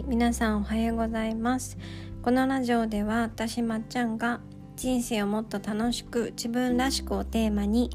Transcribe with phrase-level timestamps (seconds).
[0.00, 1.76] はい皆さんおはようございます。
[2.22, 4.40] このラジオでは私まっちゃんが
[4.74, 7.90] 人生をもっと楽しく自分らしくをテーマに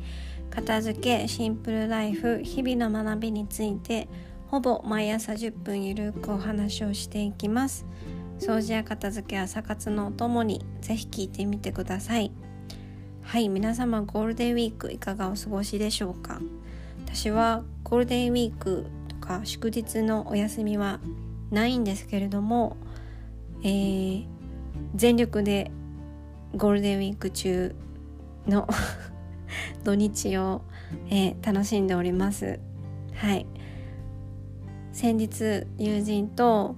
[0.51, 4.07] 片付けシンプルライフ日々の学びについて
[4.49, 7.87] ほぼ毎朝10分ゆるくお話をしていきます。
[8.37, 12.31] 掃除や片付け朝活のお供にぜひ聞いてみてください。
[13.23, 16.39] はい皆様ゴールデンウィークいかがお過ごしでしょうか？
[17.03, 20.99] 私はゴールデンウィークとか祝日のお休みは
[21.51, 22.77] ないんですけれども、
[23.63, 24.25] えー、
[24.95, 25.71] 全力で
[26.55, 27.75] ゴールデンウィーク中
[28.47, 28.67] の
[29.83, 30.61] 土日を、
[31.09, 32.59] えー、楽しんでおります。
[33.13, 33.45] はい。
[34.91, 36.75] 先日友人と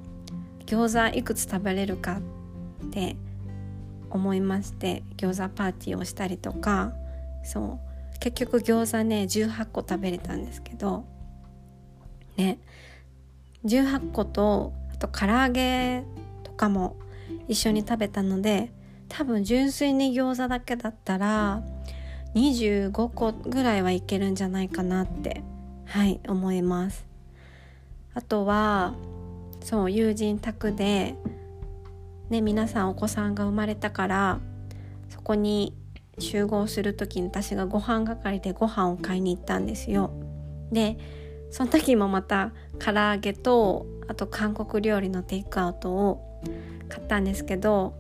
[0.66, 2.20] 餃子いくつ食べれるか
[2.88, 3.16] って
[4.10, 6.94] 思いまして餃子パーティーをしたりとか
[7.44, 7.88] そう。
[8.20, 11.06] 結局餃子ね18個食べれたんですけど
[12.36, 12.60] ね。
[13.68, 16.04] 18個とあと唐揚げ
[16.44, 16.96] とかも
[17.48, 18.72] 一緒に食べたので
[19.10, 21.64] 多分純粋に餃子だけだったら
[22.36, 25.44] 25個ぐらいはいけるんじゃないかなって
[25.86, 27.06] はい思います。
[28.14, 28.96] あとは
[29.62, 31.16] そう友人宅で
[32.30, 34.40] ね皆さんお子さんが生まれたから
[35.10, 35.74] そこに
[36.20, 40.12] 集合する時に私がご飯係でご飯を買いに行ったんですよ。
[40.72, 40.98] で
[41.50, 46.42] その時もまた唐揚げとあと韓国料理のテイクアウトを
[46.90, 47.94] 買ったんですけど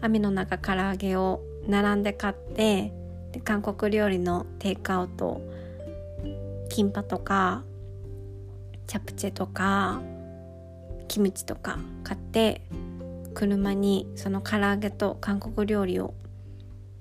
[0.00, 2.92] 網の中唐揚げを並んで買って
[3.32, 5.40] で韓国料理のテイクアウト
[6.68, 7.64] キンパとか
[8.86, 10.00] チャプチェとか
[11.08, 12.62] キムチとか買って
[13.34, 16.14] 車にその唐揚げと韓国料理を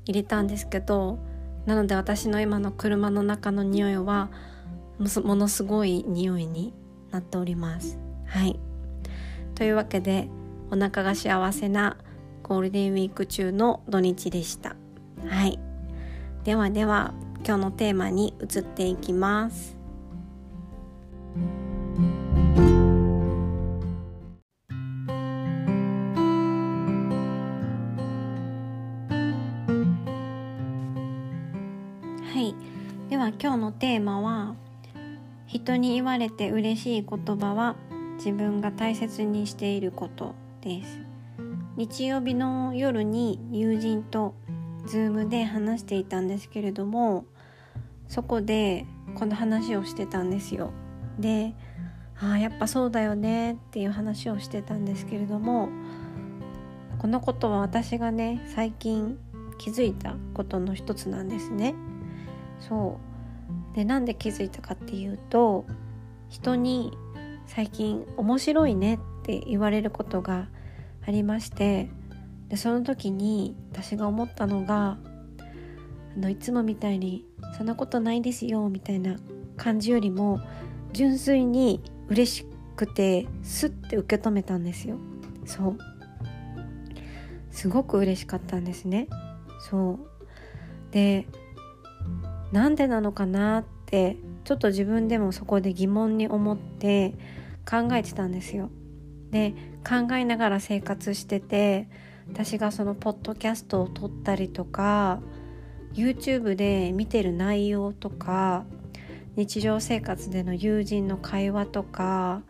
[0.05, 1.19] 入れたんですけど
[1.65, 4.29] なので私の今の車の中の匂いは
[5.23, 6.73] ものすごい匂いに
[7.11, 7.97] なっております。
[8.25, 8.59] はい。
[9.55, 10.27] というわけで
[10.71, 11.97] お腹が幸せな
[12.43, 14.75] ゴールデンウィーク中の土日でした。
[15.27, 15.59] はい。
[16.43, 17.13] ではでは
[17.45, 19.77] 今日のテーマに移っていきます。
[32.33, 32.55] はい。
[33.09, 34.55] では今日のテーマは
[35.51, 37.75] 人に言われて嬉しい言葉は
[38.15, 41.01] 自分が大切にしていることです。
[41.75, 44.33] 日曜日の夜に友人と
[44.85, 47.25] ズームで話していたんですけれども
[48.07, 48.85] そこで
[49.15, 50.71] この話をしてたんですよ。
[51.19, 51.53] で
[52.17, 55.67] ああやっぱそうだよねっていう話をしてたんですけれども
[56.99, 59.19] このことは私がね最近
[59.57, 61.75] 気づいたことの一つなんですね。
[62.61, 63.10] そう。
[63.73, 65.65] でなんで気づいたかっていうと
[66.29, 66.91] 人に
[67.45, 70.47] 最近面白いねって言われることが
[71.05, 71.89] ありまして
[72.49, 74.97] でその時に私が思ったのが
[76.15, 77.25] あのいつもみたいに
[77.57, 79.17] 「そんなことないですよ」みたいな
[79.57, 80.39] 感じよりも
[80.93, 82.45] 純粋に嬉し
[82.75, 84.97] くてスッて受け止めたんですよ。
[85.45, 85.77] そう。
[87.51, 89.07] すごく嬉しかったんですね。
[89.59, 89.99] そ
[90.89, 90.91] う。
[90.91, 91.27] で
[92.51, 97.13] なんでなのかなってちょっと自分でもそこで疑問に思って
[97.69, 98.69] 考えてたんですよ。
[99.31, 99.53] で
[99.87, 101.87] 考えながら生活してて
[102.27, 105.21] 私がそのポッドキャストを撮ったりとか
[105.93, 108.65] YouTube で見てる内容とか
[109.35, 112.43] 日常生活での友人の会話とか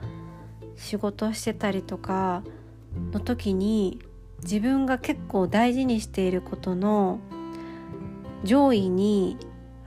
[0.76, 2.44] 仕事してたりとか
[3.12, 4.00] の時に
[4.44, 7.20] 自分が結構大事にしていることの
[8.44, 9.38] 上位に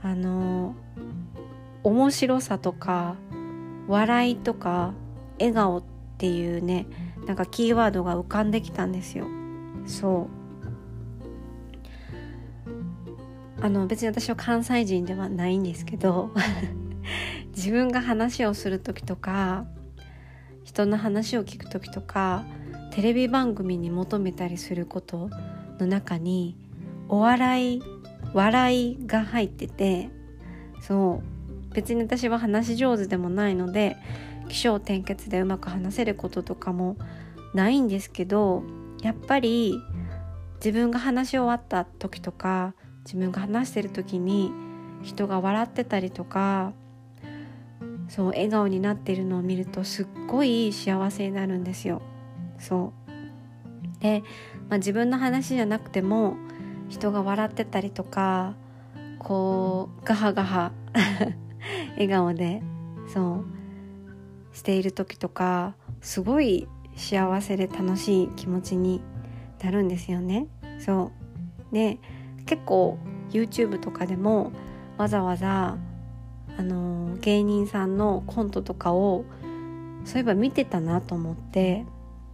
[0.05, 0.75] あの
[1.83, 3.15] 面白さとか
[3.87, 4.93] 笑いとか
[5.39, 5.83] 笑顔っ
[6.19, 6.85] ていうね
[7.25, 9.25] なんかキーワードが浮かんできたんですよ。
[9.87, 10.35] そう。
[13.59, 16.29] あの別に私は関西人ではないんですけど
[17.55, 19.65] 自分が話をする時とか
[20.63, 22.45] 人の話を聞く時とか
[22.91, 25.31] テレビ番組に求めたりすること
[25.79, 26.59] の中に
[27.09, 27.94] お笑い
[28.35, 30.09] 笑いが入ってて
[30.81, 31.21] そ
[31.71, 33.95] う別に私は話し上手でもないので
[34.49, 36.97] 起承転結でうまく話せることとかも
[37.53, 38.63] ないんですけど
[39.01, 39.79] やっぱり
[40.55, 44.51] 自分が話し終わった時とか自分が話してる時に
[45.01, 46.73] 人が笑ってたりとか
[48.09, 52.01] そう笑顔になってるのを見るとすっごい幸せになるんですよ。
[52.59, 54.23] そうで、
[54.69, 56.35] まあ、自分の話じゃなくても
[56.89, 58.55] 人が笑ってたりとか
[59.19, 60.71] こうガハガハ
[61.93, 62.61] 笑顔で
[63.13, 63.43] そ
[64.51, 69.01] うしている時とかすごい幸せで楽しい気持ちに
[69.63, 70.47] なるんですよね。
[70.79, 71.11] そ
[71.71, 71.99] うで
[72.45, 72.97] 結構
[73.31, 74.51] YouTube とかでも
[74.97, 75.77] わざわざ
[76.57, 79.25] あの芸人さんのコントとかを
[80.05, 81.85] そういえば見てたなと思って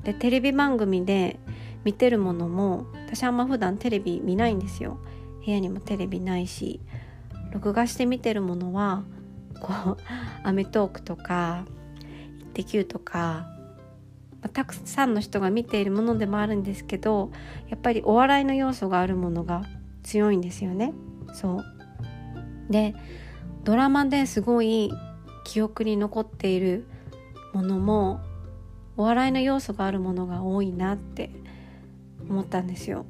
[0.04, 1.39] でテレビ番組で
[1.83, 5.00] 見てるものも私あんま普段テレビ見ないんですよ
[5.45, 6.80] 部屋にもテレビないし
[7.51, 9.04] 録画して見てるものは
[9.62, 9.98] こう
[10.44, 11.66] 『アメトーーク』とか
[12.39, 13.48] 『イッテ Q!』とか、
[14.42, 17.31] まあ、たくさんの人が見ているものでもあるんですけど
[17.69, 19.63] やっぱりお笑いの要素があるものが
[20.04, 20.94] 強いんですよね。
[21.33, 21.66] そう
[22.69, 22.95] で
[23.63, 24.92] ドラマですごい
[25.44, 26.88] 記憶に残っている
[27.54, 28.22] ものも
[28.98, 31.30] お笑いの要素があるものが多いなって
[32.31, 33.06] 思ったんですよ。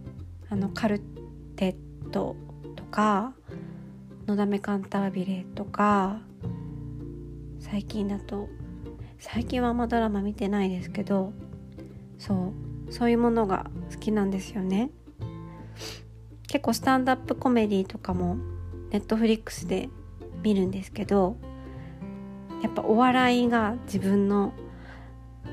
[0.49, 0.99] あのカル
[1.55, 2.35] テット
[2.75, 3.33] とか
[4.27, 6.19] 「のだめカンタービレ」とか
[7.59, 8.49] 最近だと
[9.19, 11.31] 最近はあんまドラマ見てないですけど
[12.17, 12.53] そ
[12.89, 14.89] うそういうものが好きなんですよね。
[16.47, 18.35] 結構スタンダップコメディとかも
[18.89, 19.89] ネットフリックスで
[20.43, 21.37] 見るんですけど
[22.61, 24.51] やっぱお笑いが自分の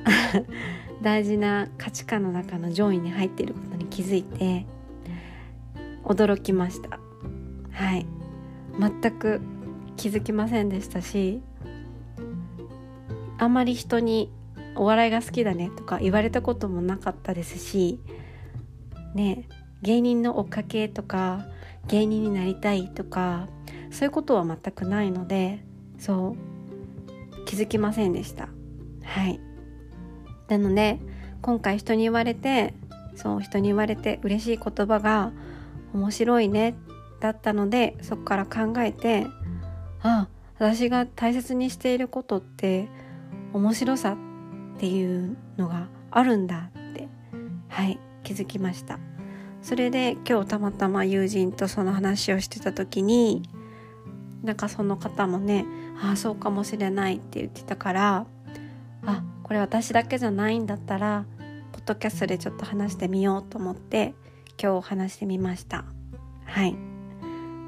[1.02, 4.66] 大事な価値観の中の上位に入っていることに気づいて
[6.04, 6.98] 驚きました。
[7.70, 8.06] はい。
[8.78, 9.40] 全く
[9.96, 11.42] 気づきませんでしたし
[13.36, 14.32] あんまり人に
[14.76, 18.00] お笑いが好きだねとか言われたこともなかったですし
[19.14, 19.48] ね
[19.82, 21.46] 芸人の追っかけとか
[21.88, 23.48] 芸人になりたいとか
[23.90, 25.64] そういうことは全くないので
[25.98, 28.48] そう気づきませんでした。
[29.02, 29.40] はい。
[30.48, 30.98] なので
[31.42, 32.74] 今回人に言われて
[33.14, 35.32] そう人に言われて嬉しい言葉が
[35.92, 36.74] 面白いね
[37.20, 39.26] だったのでそこから考えて
[40.02, 40.28] あ
[40.58, 42.88] 私が大切にしていることって
[43.52, 44.16] 面白さ
[44.76, 47.08] っていうのがあるんだって
[47.68, 48.98] はい気づきました。
[49.62, 53.42] それで今日たまたま友人とその話をしてた時に
[54.42, 55.66] なんかその方もね
[56.00, 58.26] ああそうかもしれないって言ってたから
[59.04, 61.24] あこれ私だけじゃないんだったら
[61.72, 64.14] ポッドキャストでちょっと話してみようと思って
[64.62, 65.86] 今日話してみました。
[66.44, 66.76] はい。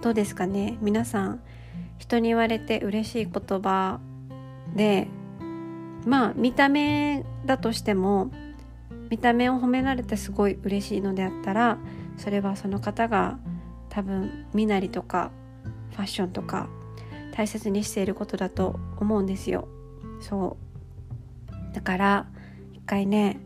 [0.03, 0.77] どうですかね？
[0.83, 1.41] 皆さん
[1.99, 3.99] 人に言われて嬉しい言葉
[4.77, 5.09] で
[6.07, 8.31] まあ見た目だとしても
[9.09, 11.79] 見た目を褒められてすごい嬉しいのであったら
[12.19, 13.39] それはその方が
[13.89, 15.31] 多分身なりとか
[15.93, 16.69] ファッションとか
[17.33, 19.67] 大切にしていることだと思うんですよ。
[20.21, 20.70] そう。
[21.73, 22.27] だから
[22.73, 23.41] 一回ね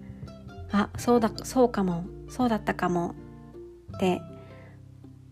[0.71, 3.15] あそうだそうかもそうだったかも
[3.97, 4.21] って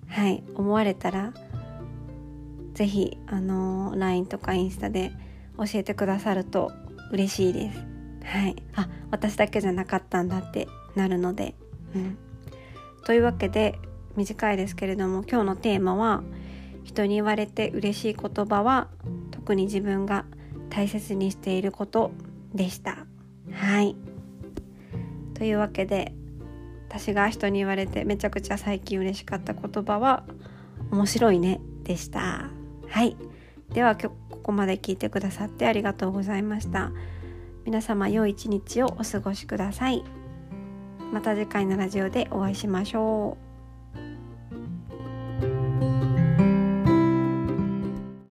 [0.08, 1.32] はい思われたら
[2.74, 5.12] 是非あの LINE とかインスタで
[5.58, 6.72] 教えてくださると
[7.10, 7.84] 嬉しいです。
[8.24, 8.56] はい。
[8.74, 11.54] あ私だけじゃなかったんだってなるので。
[11.94, 12.18] うん。
[13.04, 13.78] というわけで
[14.16, 16.22] 短いですけれども今日のテーマは
[16.84, 18.88] 人に言われて嬉しい言葉は
[19.30, 20.24] 特に自分が
[20.70, 22.12] 大切にしていること
[22.54, 23.06] でした。
[23.52, 23.96] はい。
[25.34, 26.14] というわけで
[26.88, 30.25] 私が人に言われてめちゃくちゃ最近嬉しかった言葉は
[30.90, 32.50] 面白いねでした。
[32.88, 33.16] はい。
[33.70, 36.93] では今日ここまで聞いてくださってありがとうございました。
[37.65, 40.05] 皆様良い一日をお過ごしください。
[41.12, 43.51] また次回のラジオでお会いしましょう。